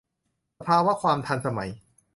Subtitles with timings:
[0.57, 1.69] สภาวะความทันสมัย